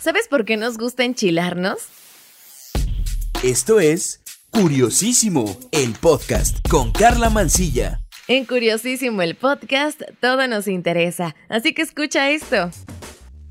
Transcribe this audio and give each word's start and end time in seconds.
¿Sabes 0.00 0.28
por 0.28 0.44
qué 0.44 0.56
nos 0.56 0.78
gusta 0.78 1.04
enchilarnos? 1.04 1.78
Esto 3.42 3.80
es 3.80 4.20
Curiosísimo, 4.50 5.58
el 5.72 5.92
podcast 5.94 6.66
con 6.68 6.92
Carla 6.92 7.30
Mancilla. 7.30 8.00
En 8.28 8.44
Curiosísimo 8.44 9.22
el 9.22 9.34
podcast, 9.34 10.02
todo 10.20 10.46
nos 10.46 10.68
interesa, 10.68 11.34
así 11.48 11.74
que 11.74 11.82
escucha 11.82 12.30
esto. 12.30 12.70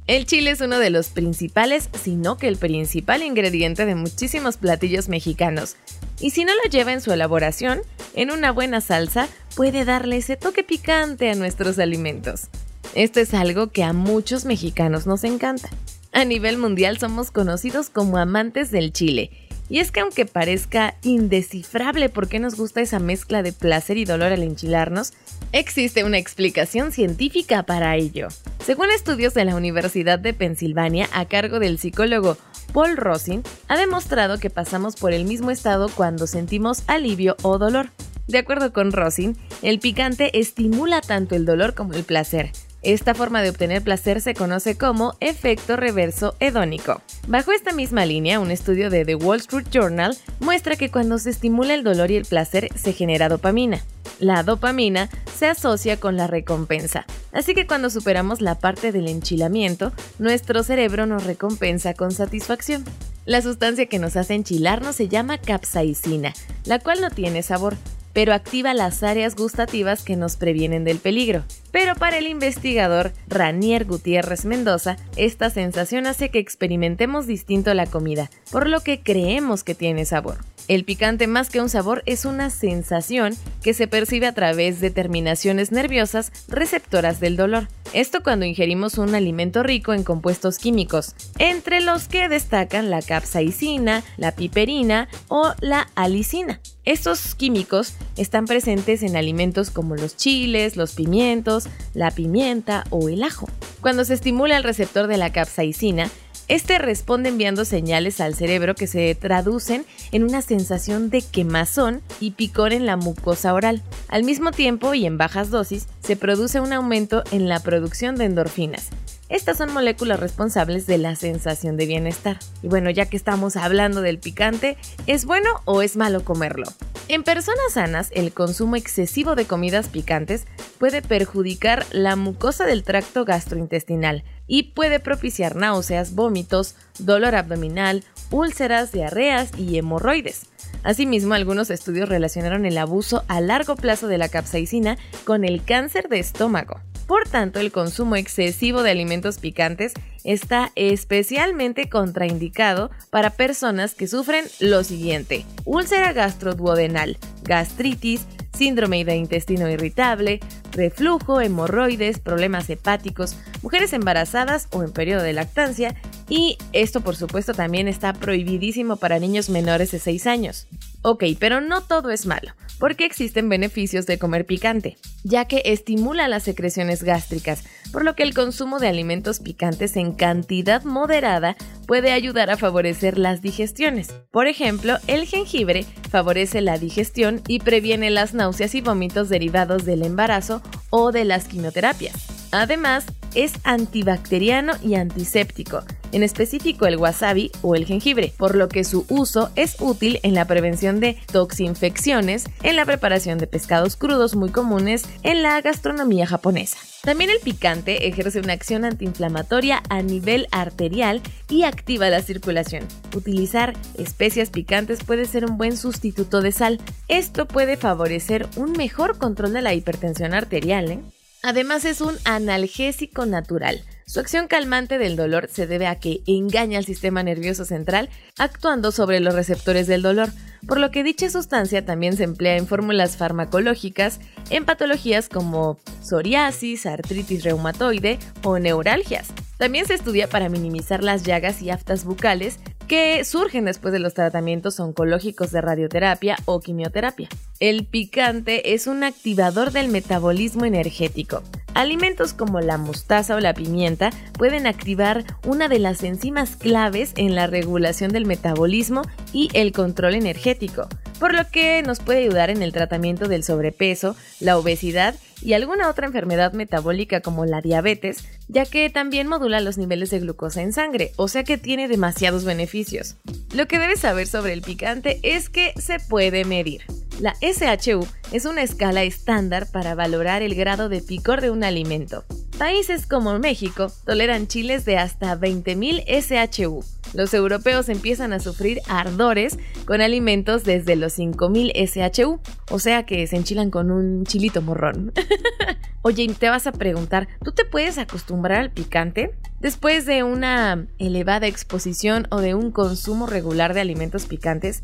El 0.08 0.26
chile 0.26 0.52
es 0.52 0.62
uno 0.62 0.80
de 0.80 0.90
los 0.90 1.10
principales, 1.10 1.90
si 2.02 2.16
no 2.16 2.38
que 2.38 2.48
el 2.48 2.56
principal 2.56 3.24
ingrediente 3.24 3.86
de 3.86 3.96
muchísimos 3.96 4.56
platillos 4.56 5.10
mexicanos. 5.10 5.76
Y 6.22 6.32
si 6.32 6.46
no 6.46 6.54
lo 6.56 6.70
lleva 6.70 6.94
en 6.94 7.02
su 7.02 7.12
elaboración, 7.12 7.82
en 8.14 8.32
una 8.32 8.52
buena 8.52 8.80
salsa 8.80 9.28
puede 9.56 9.84
darle 9.84 10.18
ese 10.18 10.38
toque 10.38 10.64
picante 10.64 11.30
a 11.30 11.36
nuestros 11.36 11.78
alimentos. 11.78 12.48
Esto 12.96 13.20
es 13.20 13.34
algo 13.34 13.68
que 13.68 13.84
a 13.84 13.92
muchos 13.92 14.46
mexicanos 14.46 15.06
nos 15.06 15.26
encanta. 15.26 15.70
A 16.12 16.26
nivel 16.26 16.58
mundial 16.58 16.98
somos 16.98 17.32
conocidos 17.32 17.90
como 17.90 18.18
amantes 18.18 18.72
del 18.72 18.92
chile 18.92 19.32
y 19.70 19.80
es 19.80 19.92
que 19.92 20.00
aunque 20.00 20.26
parezca 20.26 20.96
indescifrable 21.04 22.10
por 22.10 22.28
qué 22.28 22.40
nos 22.40 22.56
gusta 22.56 22.82
esa 22.82 23.00
mezcla 23.00 23.44
de 23.44 23.54
placer 23.54 23.98
y 23.98 24.06
dolor 24.06 24.32
al 24.32 24.44
enchilarnos, 24.44 25.14
existe 25.52 26.04
una 26.04 26.18
explicación 26.18 26.92
científica 26.92 27.64
para 27.64 27.96
ello. 27.96 28.30
Según 28.66 28.90
estudios 28.92 29.34
de 29.34 29.46
la 29.46 29.56
Universidad 29.56 30.20
de 30.20 30.34
Pensilvania 30.34 31.10
a 31.14 31.26
cargo 31.26 31.60
del 31.60 31.80
psicólogo 31.80 32.38
Paul 32.74 32.98
Rosin, 32.98 33.44
ha 33.68 33.78
demostrado 33.78 34.40
que 34.40 34.50
pasamos 34.50 34.96
por 34.96 35.14
el 35.14 35.26
mismo 35.26 35.52
estado 35.52 35.90
cuando 35.90 36.28
sentimos 36.28 36.84
alivio 36.88 37.36
o 37.42 37.58
dolor. 37.58 37.92
De 38.28 38.38
acuerdo 38.38 38.74
con 38.74 38.92
Rosin, 38.92 39.38
el 39.62 39.80
picante 39.80 40.38
estimula 40.38 41.02
tanto 41.02 41.36
el 41.36 41.46
dolor 41.46 41.76
como 41.76 41.94
el 41.94 42.04
placer, 42.04 42.52
esta 42.84 43.14
forma 43.14 43.42
de 43.42 43.50
obtener 43.50 43.82
placer 43.82 44.22
se 44.22 44.34
conoce 44.34 44.78
como 44.78 45.16
efecto 45.20 45.76
reverso 45.76 46.36
hedónico. 46.40 47.02
Bajo 47.28 47.52
esta 47.52 47.74
misma 47.74 48.06
línea, 48.06 48.40
un 48.40 48.52
estudio 48.52 48.90
de 48.90 49.04
The 49.04 49.16
Wall 49.16 49.40
Street 49.40 49.68
Journal 49.72 50.16
muestra 50.40 50.76
que 50.76 50.92
cuando 50.92 51.18
se 51.18 51.32
estimula 51.32 51.74
el 51.74 51.84
dolor 51.84 52.12
y 52.12 52.16
el 52.16 52.26
placer 52.26 52.70
se 52.76 52.94
genera 52.94 53.30
dopamina. 53.30 53.84
La 54.20 54.44
dopamina 54.44 55.10
se 55.38 55.48
asocia 55.48 56.00
con 56.00 56.18
la 56.18 56.28
recompensa, 56.28 57.06
así 57.32 57.54
que 57.54 57.68
cuando 57.68 57.90
superamos 57.90 58.42
la 58.42 58.56
parte 58.56 58.92
del 58.92 59.08
enchilamiento, 59.08 59.92
nuestro 60.18 60.64
cerebro 60.64 61.06
nos 61.06 61.26
recompensa 61.26 61.94
con 61.94 62.12
satisfacción. 62.12 62.84
La 63.26 63.42
sustancia 63.42 63.88
que 63.88 64.00
nos 64.00 64.16
hace 64.16 64.36
enchilarnos 64.36 64.96
se 64.96 65.10
llama 65.10 65.38
capsaicina, 65.38 66.34
la 66.66 66.80
cual 66.80 67.02
no 67.02 67.10
tiene 67.10 67.44
sabor, 67.44 67.76
pero 68.18 68.34
activa 68.34 68.74
las 68.74 69.04
áreas 69.04 69.36
gustativas 69.36 70.02
que 70.02 70.16
nos 70.16 70.38
previenen 70.38 70.84
del 70.84 70.98
peligro. 70.98 71.44
Pero 71.72 71.94
para 71.94 72.18
el 72.18 72.26
investigador 72.26 73.12
Ranier 73.28 73.86
Gutiérrez 73.86 74.44
Mendoza, 74.44 74.98
esta 75.18 75.52
sensación 75.52 76.08
hace 76.08 76.30
que 76.30 76.40
experimentemos 76.40 77.28
distinto 77.28 77.72
la 77.76 77.86
comida, 77.86 78.32
por 78.52 78.70
lo 78.70 78.80
que 78.80 79.02
creemos 79.02 79.64
que 79.64 79.76
tiene 79.76 80.04
sabor. 80.06 80.40
El 80.68 80.84
picante 80.84 81.28
más 81.28 81.52
que 81.52 81.62
un 81.62 81.70
sabor 81.70 82.02
es 82.08 82.26
una 82.26 82.50
sensación 82.50 83.36
que 83.62 83.76
se 83.76 83.88
percibe 83.88 84.26
a 84.26 84.34
través 84.34 84.82
de 84.82 84.90
terminaciones 84.90 85.72
nerviosas 85.72 86.32
receptoras 86.48 87.20
del 87.20 87.38
dolor. 87.38 87.68
Esto 87.94 88.22
cuando 88.22 88.46
ingerimos 88.46 88.98
un 88.98 89.16
alimento 89.16 89.64
rico 89.64 89.94
en 89.94 90.04
compuestos 90.04 90.60
químicos, 90.60 91.16
entre 91.40 91.80
los 91.82 92.08
que 92.08 92.28
destacan 92.28 92.90
la 92.90 93.02
capsaicina, 93.02 94.04
la 94.18 94.34
piperina 94.34 95.08
o 95.30 95.54
la 95.62 95.88
alicina. 95.96 96.60
Estos 96.84 97.34
químicos 97.36 97.94
están 98.18 98.46
presentes 98.46 99.04
en 99.04 99.16
alimentos 99.16 99.72
como 99.72 99.96
los 99.96 100.16
chiles, 100.18 100.76
los 100.76 100.94
pimientos, 100.94 101.68
la 101.94 102.12
pimienta 102.12 102.84
o 102.90 103.10
el 103.10 103.24
ajo. 103.24 103.48
Cuando 103.82 104.04
se 104.06 104.14
estimula 104.16 104.58
el 104.58 104.64
receptor 104.64 105.08
de 105.08 105.18
la 105.18 105.32
capsaicina, 105.32 106.10
este 106.48 106.78
responde 106.80 107.30
enviando 107.30 107.66
señales 107.66 108.22
al 108.22 108.34
cerebro 108.34 108.74
que 108.74 108.88
se 108.88 109.14
traducen 109.16 109.86
en 110.12 110.24
una 110.24 110.42
sensación 110.42 111.10
de 111.10 111.22
quemazón 111.22 112.02
y 112.22 112.32
picor 112.32 112.72
en 112.72 112.86
la 112.86 112.96
mucosa 112.96 113.54
oral. 113.54 113.82
Al 114.08 114.24
mismo 114.24 114.52
tiempo 114.52 114.94
y 114.94 115.06
en 115.06 115.18
bajas 115.18 115.50
dosis, 115.50 115.88
se 116.02 116.16
produce 116.16 116.62
un 116.62 116.72
aumento 116.72 117.24
en 117.32 117.50
la 117.50 117.60
producción 117.60 118.16
de 118.16 118.26
endorfinas. 118.26 118.90
Estas 119.30 119.58
son 119.58 119.74
moléculas 119.74 120.20
responsables 120.20 120.88
de 120.88 120.98
la 120.98 121.16
sensación 121.16 121.76
de 121.76 121.86
bienestar. 121.86 122.40
Y 122.64 122.68
bueno, 122.68 122.90
ya 122.90 123.08
que 123.08 123.18
estamos 123.18 123.58
hablando 123.58 124.02
del 124.02 124.20
picante, 124.20 124.78
¿es 125.06 125.26
bueno 125.26 125.50
o 125.66 125.82
es 125.82 125.98
malo 125.98 126.24
comerlo? 126.24 126.66
En 127.10 127.24
personas 127.24 127.74
sanas, 127.74 128.10
el 128.14 128.32
consumo 128.32 128.76
excesivo 128.76 129.36
de 129.36 129.46
comidas 129.46 129.90
picantes 129.90 130.46
puede 130.80 131.02
perjudicar 131.02 131.86
la 131.92 132.16
mucosa 132.16 132.66
del 132.66 132.84
tracto 132.84 133.26
gastrointestinal, 133.26 134.24
y 134.48 134.64
puede 134.64 135.00
propiciar 135.00 135.56
náuseas, 135.56 136.16
vómitos, 136.16 136.76
dolor 137.00 137.36
abdominal, 137.36 138.04
úlceras, 138.32 138.92
diarreas 138.92 139.52
y 139.58 139.78
hemorroides. 139.78 140.48
Asimismo, 140.84 141.34
algunos 141.34 141.70
estudios 141.70 142.08
relacionaron 142.08 142.66
el 142.66 142.78
abuso 142.78 143.26
a 143.28 143.42
largo 143.42 143.76
plazo 143.76 144.08
de 144.08 144.18
la 144.18 144.30
capsaicina 144.30 144.98
con 145.26 145.44
el 145.44 145.64
cáncer 145.64 146.08
de 146.08 146.20
estómago. 146.20 146.80
Por 147.08 147.28
tanto, 147.28 147.60
el 147.60 147.72
consumo 147.72 148.18
excesivo 148.18 148.84
de 148.84 148.92
alimentos 148.92 149.38
picantes 149.38 149.94
está 150.26 150.74
especialmente 150.76 151.88
contraindicado 151.90 152.92
para 153.10 153.30
personas 153.30 153.96
que 153.96 154.08
sufren 154.08 154.46
lo 154.60 154.84
siguiente: 154.84 155.46
úlcera 155.64 156.12
gastroduodenal, 156.12 157.18
gastritis, 157.44 158.28
síndrome 158.54 159.06
de 159.06 159.16
intestino 159.16 159.70
irritable, 159.70 160.42
reflujo, 160.72 161.40
hemorroides, 161.40 162.20
problemas 162.20 162.70
hepáticos, 162.70 163.38
mujeres 163.62 163.94
embarazadas 163.94 164.68
o 164.72 164.84
en 164.84 164.92
periodo 164.92 165.24
de 165.24 165.34
lactancia 165.34 165.96
y 166.28 166.58
esto 166.74 167.02
por 167.02 167.16
supuesto 167.16 167.54
también 167.54 167.88
está 167.88 168.12
prohibidísimo 168.14 168.98
para 168.98 169.20
niños 169.20 169.50
menores 169.50 169.92
de 169.92 170.00
6 170.00 170.28
años. 170.28 170.68
Ok, 171.10 171.24
pero 171.40 171.62
no 171.62 171.80
todo 171.80 172.12
es 172.12 172.26
malo, 172.26 172.52
porque 172.80 173.06
existen 173.06 173.48
beneficios 173.48 174.06
de 174.08 174.20
comer 174.20 174.46
picante, 174.46 174.98
ya 175.24 175.46
que 175.46 175.62
estimula 175.64 176.28
las 176.28 176.44
secreciones 176.44 177.02
gástricas, 177.02 177.64
por 177.94 178.04
lo 178.04 178.14
que 178.14 178.24
el 178.24 178.34
consumo 178.34 178.78
de 178.80 178.90
alimentos 178.90 179.40
picantes 179.40 179.96
en 179.96 180.12
cantidad 180.12 180.84
moderada 180.84 181.56
puede 181.86 182.12
ayudar 182.12 182.50
a 182.50 182.58
favorecer 182.58 183.18
las 183.18 183.42
digestiones. 183.42 184.10
Por 184.32 184.48
ejemplo, 184.48 184.98
el 185.08 185.26
jengibre 185.28 185.86
favorece 186.10 186.60
la 186.60 186.78
digestión 186.78 187.42
y 187.48 187.60
previene 187.60 188.10
las 188.10 188.34
náuseas 188.34 188.76
y 188.76 188.82
vómitos 188.82 189.30
derivados 189.30 189.86
del 189.86 190.04
embarazo 190.04 190.62
o 190.90 191.14
de 191.14 191.24
las 191.24 191.48
quimioterapias. 191.48 192.38
Además, 192.52 193.06
es 193.34 193.54
antibacteriano 193.64 194.74
y 194.84 194.96
antiséptico, 194.96 195.86
en 196.12 196.24
específico 196.24 196.86
el 196.86 196.98
wasabi 196.98 197.52
o 197.62 197.76
el 197.76 197.86
jengibre, 197.86 198.34
por 198.38 198.56
lo 198.56 198.70
que 198.70 198.84
su 198.84 199.06
uso 199.10 199.50
es 199.56 199.76
útil 199.80 200.20
en 200.24 200.34
la 200.34 200.46
prevención 200.46 201.00
de 201.00 201.18
toxinfecciones, 201.32 202.46
en 202.64 202.76
la 202.76 202.86
preparación 202.86 203.38
de 203.38 203.48
pescados 203.48 203.96
crudos 203.96 204.36
muy 204.36 204.50
comunes 204.50 205.06
en 205.24 205.44
la 205.44 205.60
gastronomía 205.62 206.28
japonesa. 206.28 206.78
También 207.04 207.30
el 207.30 207.40
picante 207.40 208.08
ejerce 208.08 208.40
una 208.40 208.54
acción 208.54 208.84
antiinflamatoria 208.84 209.82
a 209.90 210.02
nivel 210.02 210.48
arterial 210.52 211.22
y 211.48 211.64
activa 211.64 212.10
la 212.10 212.22
circulación. 212.22 212.86
Utilizar 213.16 213.76
especias 213.98 214.50
picantes 214.50 215.04
puede 215.06 215.26
ser 215.26 215.46
un 215.46 215.58
buen 215.58 215.78
sustituto 215.78 216.42
de 216.42 216.52
sal. 216.52 216.82
Esto 217.08 217.48
puede 217.48 217.78
favorecer 217.78 218.48
un 218.58 218.74
mejor 218.74 219.18
control 219.18 219.54
de 219.54 219.62
la 219.62 219.74
hipertensión 219.74 220.34
arterial. 220.34 220.92
¿eh? 220.92 221.00
Además 221.44 221.86
es 221.86 222.02
un 222.02 222.18
analgésico 222.26 223.26
natural. 223.26 223.84
Su 224.10 224.22
acción 224.22 224.48
calmante 224.48 225.00
del 225.00 225.18
dolor 225.18 225.50
se 225.52 225.68
debe 225.68 225.86
a 225.86 226.00
que 226.00 226.22
engaña 226.28 226.78
al 226.78 226.86
sistema 226.86 227.24
nervioso 227.24 227.66
central 227.66 228.10
actuando 228.40 228.94
sobre 228.94 229.20
los 229.20 229.36
receptores 229.36 229.86
del 229.86 230.02
dolor, 230.02 230.30
por 230.66 230.80
lo 230.80 230.92
que 230.92 231.04
dicha 231.04 231.30
sustancia 231.30 231.84
también 231.84 232.16
se 232.16 232.24
emplea 232.24 232.56
en 232.56 232.68
fórmulas 232.68 233.18
farmacológicas 233.18 234.22
en 234.50 234.64
patologías 234.64 235.28
como 235.28 235.78
psoriasis, 236.02 236.86
artritis 236.86 237.44
reumatoide 237.44 238.18
o 238.44 238.60
neuralgias. 238.60 239.28
También 239.58 239.86
se 239.86 239.96
estudia 239.96 240.30
para 240.30 240.48
minimizar 240.48 241.04
las 241.04 241.24
llagas 241.24 241.62
y 241.62 241.70
aftas 241.70 242.06
bucales 242.06 242.60
que 242.88 243.24
surgen 243.26 243.66
después 243.66 243.92
de 243.92 244.00
los 244.00 244.14
tratamientos 244.14 244.80
oncológicos 244.80 245.52
de 245.52 245.62
radioterapia 245.62 246.38
o 246.46 246.60
quimioterapia. 246.60 247.30
El 247.60 247.86
picante 247.86 248.74
es 248.74 248.88
un 248.88 249.04
activador 249.04 249.72
del 249.72 249.90
metabolismo 249.90 250.66
energético. 250.66 251.44
Alimentos 251.74 252.34
como 252.34 252.62
la 252.62 252.78
mostaza 252.78 253.36
o 253.36 253.40
la 253.40 253.54
pimienta 253.54 254.10
pueden 254.38 254.66
activar 254.66 255.24
una 255.46 255.68
de 255.68 255.80
las 255.80 256.04
enzimas 256.04 256.56
claves 256.56 257.14
en 257.18 257.36
la 257.36 257.48
regulación 257.48 258.12
del 258.12 258.26
metabolismo 258.26 259.04
y 259.34 259.50
el 259.54 259.72
control 259.74 260.16
energético, 260.16 260.88
por 261.20 261.34
lo 261.34 261.50
que 261.50 261.82
nos 261.84 262.00
puede 262.00 262.24
ayudar 262.24 262.50
en 262.50 262.62
el 262.62 262.74
tratamiento 262.74 263.28
del 263.28 263.44
sobrepeso, 263.44 264.16
la 264.40 264.58
obesidad 264.58 265.16
y 265.42 265.54
alguna 265.54 265.90
otra 265.90 266.08
enfermedad 266.08 266.54
metabólica 266.54 267.22
como 267.22 267.46
la 267.46 267.62
diabetes, 267.62 268.24
ya 268.48 268.66
que 268.66 268.90
también 268.90 269.28
modula 269.28 269.60
los 269.62 269.78
niveles 269.78 270.10
de 270.10 270.20
glucosa 270.20 270.62
en 270.62 270.74
sangre, 270.74 271.12
o 271.16 271.28
sea 271.28 271.44
que 271.44 271.58
tiene 271.58 271.88
demasiados 271.88 272.44
beneficios. 272.44 273.16
Lo 273.54 273.68
que 273.68 273.80
debes 273.80 274.00
saber 274.00 274.28
sobre 274.28 274.54
el 274.54 274.62
picante 274.62 275.20
es 275.24 275.50
que 275.50 275.74
se 275.78 276.00
puede 276.00 276.46
medir. 276.46 276.82
La 277.20 277.36
SHU 277.42 278.06
es 278.32 278.46
una 278.46 278.62
escala 278.62 279.04
estándar 279.04 279.68
para 279.72 279.96
valorar 279.96 280.44
el 280.44 280.54
grado 280.54 280.88
de 280.88 281.02
picor 281.02 281.42
de 281.42 281.50
un 281.50 281.64
alimento. 281.64 282.24
Países 282.60 283.08
como 283.08 283.38
México 283.40 283.92
toleran 284.06 284.48
chiles 284.48 284.86
de 284.86 284.98
hasta 284.98 285.36
20.000 285.36 286.04
SHU. 286.08 286.84
Los 287.18 287.34
europeos 287.34 287.90
empiezan 287.90 288.32
a 288.32 288.40
sufrir 288.40 288.80
ardores 288.88 289.58
con 289.86 290.02
alimentos 290.02 290.64
desde 290.64 290.96
los 290.96 291.18
5.000 291.18 291.72
SHU, 291.74 292.40
o 292.70 292.78
sea 292.78 293.08
que 293.08 293.26
se 293.26 293.38
enchilan 293.38 293.72
con 293.72 293.90
un 293.90 294.24
chilito 294.24 294.62
morrón. 294.62 295.14
Oye, 296.04 296.28
te 296.38 296.48
vas 296.48 296.68
a 296.68 296.72
preguntar, 296.72 297.28
¿tú 297.44 297.54
te 297.54 297.66
puedes 297.66 297.98
acostumbrar 297.98 298.60
al 298.60 298.72
picante? 298.72 299.32
Después 299.60 300.06
de 300.06 300.22
una 300.22 300.86
elevada 301.00 301.48
exposición 301.48 302.28
o 302.30 302.40
de 302.40 302.54
un 302.54 302.72
consumo 302.72 303.26
regular 303.26 303.74
de 303.74 303.82
alimentos 303.82 304.28
picantes, 304.28 304.84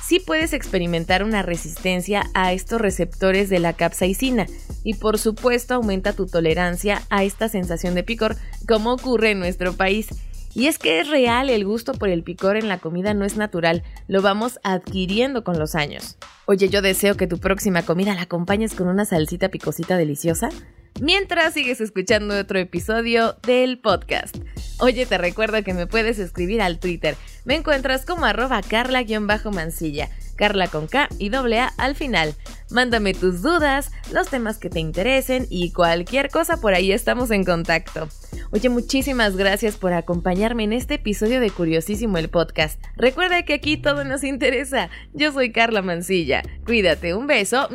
sí 0.00 0.20
puedes 0.20 0.52
experimentar 0.52 1.24
una 1.24 1.42
resistencia 1.42 2.30
a 2.32 2.52
estos 2.52 2.80
receptores 2.80 3.50
de 3.50 3.58
la 3.58 3.72
capsaicina 3.72 4.46
y 4.84 4.94
por 4.94 5.18
supuesto 5.18 5.74
aumenta 5.74 6.12
tu 6.12 6.26
tolerancia 6.26 7.02
a 7.10 7.24
esta 7.24 7.48
sensación 7.48 7.96
de 7.96 8.04
picor 8.04 8.36
como 8.68 8.92
ocurre 8.92 9.32
en 9.32 9.40
nuestro 9.40 9.72
país. 9.72 10.10
Y 10.54 10.66
es 10.66 10.78
que 10.78 11.00
es 11.00 11.08
real, 11.08 11.48
el 11.48 11.64
gusto 11.64 11.94
por 11.94 12.08
el 12.08 12.22
picor 12.22 12.56
en 12.56 12.68
la 12.68 12.78
comida 12.78 13.14
no 13.14 13.24
es 13.24 13.36
natural, 13.36 13.82
lo 14.06 14.20
vamos 14.20 14.58
adquiriendo 14.62 15.44
con 15.44 15.58
los 15.58 15.74
años. 15.74 16.18
Oye, 16.44 16.68
yo 16.68 16.82
deseo 16.82 17.16
que 17.16 17.26
tu 17.26 17.38
próxima 17.38 17.82
comida 17.82 18.14
la 18.14 18.22
acompañes 18.22 18.74
con 18.74 18.88
una 18.88 19.04
salsita 19.04 19.48
picosita 19.48 19.96
deliciosa. 19.96 20.50
Mientras 21.00 21.54
sigues 21.54 21.80
escuchando 21.80 22.38
otro 22.38 22.58
episodio 22.58 23.36
del 23.42 23.78
podcast. 23.78 24.36
Oye, 24.78 25.06
te 25.06 25.18
recuerdo 25.18 25.62
que 25.62 25.74
me 25.74 25.86
puedes 25.86 26.18
escribir 26.18 26.60
al 26.62 26.78
Twitter. 26.78 27.16
Me 27.44 27.54
encuentras 27.54 28.04
como 28.04 28.24
arroba 28.24 28.60
carla-mansilla. 28.62 30.08
Carla 30.36 30.68
con 30.68 30.86
K 30.88 31.08
y 31.18 31.28
doble 31.28 31.60
A 31.60 31.72
al 31.76 31.94
final. 31.94 32.34
Mándame 32.70 33.14
tus 33.14 33.42
dudas, 33.42 33.92
los 34.12 34.28
temas 34.28 34.58
que 34.58 34.70
te 34.70 34.80
interesen 34.80 35.46
y 35.50 35.72
cualquier 35.72 36.30
cosa 36.30 36.56
por 36.56 36.74
ahí 36.74 36.90
estamos 36.90 37.30
en 37.30 37.44
contacto. 37.44 38.08
Oye, 38.50 38.68
muchísimas 38.68 39.36
gracias 39.36 39.76
por 39.76 39.92
acompañarme 39.92 40.64
en 40.64 40.72
este 40.72 40.94
episodio 40.94 41.40
de 41.40 41.50
Curiosísimo 41.50 42.18
el 42.18 42.28
podcast. 42.28 42.82
Recuerda 42.96 43.44
que 43.44 43.54
aquí 43.54 43.76
todo 43.76 44.04
nos 44.04 44.24
interesa. 44.24 44.90
Yo 45.12 45.32
soy 45.32 45.52
Carla 45.52 45.82
Mansilla. 45.82 46.42
Cuídate, 46.64 47.14
un 47.14 47.26
beso. 47.26 47.68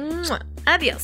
Adiós. 0.66 1.04